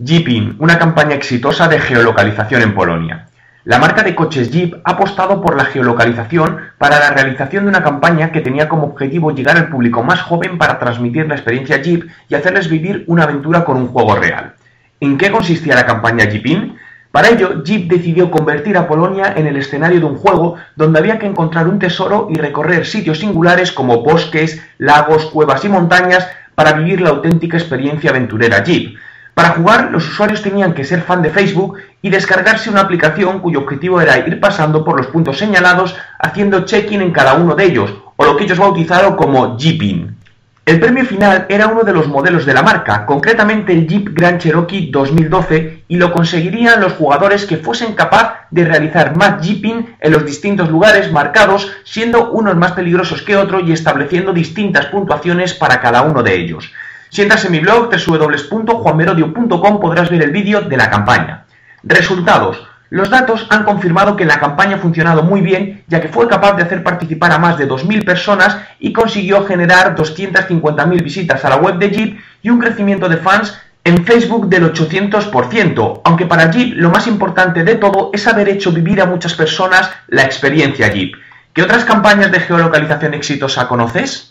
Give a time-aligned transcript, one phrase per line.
[0.00, 3.26] Jeepin, una campaña exitosa de geolocalización en Polonia.
[3.64, 7.82] La marca de coches Jeep ha apostado por la geolocalización para la realización de una
[7.82, 12.08] campaña que tenía como objetivo llegar al público más joven para transmitir la experiencia Jeep
[12.28, 14.54] y hacerles vivir una aventura con un juego real.
[15.00, 16.76] ¿En qué consistía la campaña Jeepin?
[17.10, 21.18] Para ello, Jeep decidió convertir a Polonia en el escenario de un juego donde había
[21.18, 26.74] que encontrar un tesoro y recorrer sitios singulares como bosques, lagos, cuevas y montañas para
[26.74, 28.96] vivir la auténtica experiencia aventurera Jeep.
[29.38, 33.60] Para jugar, los usuarios tenían que ser fan de Facebook y descargarse una aplicación cuyo
[33.60, 37.94] objetivo era ir pasando por los puntos señalados haciendo check-in en cada uno de ellos,
[38.16, 40.16] o lo que ellos bautizaron como Jeeping.
[40.66, 44.40] El premio final era uno de los modelos de la marca, concretamente el Jeep Grand
[44.40, 50.12] Cherokee 2012, y lo conseguirían los jugadores que fuesen capaz de realizar más jeeping en
[50.12, 55.80] los distintos lugares marcados, siendo unos más peligrosos que otros y estableciendo distintas puntuaciones para
[55.80, 56.72] cada uno de ellos.
[57.10, 61.44] Si entras en mi blog www.juanmerodio.com podrás ver el vídeo de la campaña.
[61.82, 62.66] Resultados.
[62.90, 66.54] Los datos han confirmado que la campaña ha funcionado muy bien, ya que fue capaz
[66.54, 71.56] de hacer participar a más de 2.000 personas y consiguió generar 250.000 visitas a la
[71.56, 76.76] web de Jeep y un crecimiento de fans en Facebook del 800%, aunque para Jeep
[76.76, 81.14] lo más importante de todo es haber hecho vivir a muchas personas la experiencia Jeep.
[81.52, 84.27] ¿Qué otras campañas de geolocalización exitosa conoces?